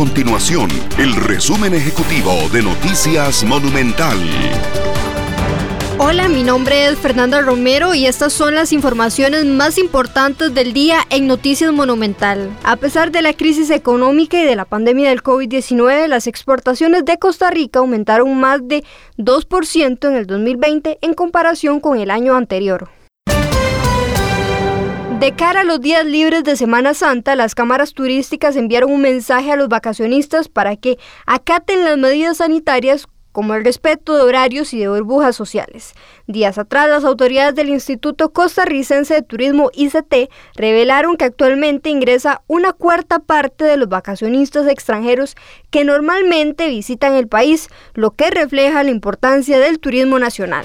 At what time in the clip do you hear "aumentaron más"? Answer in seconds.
17.80-18.66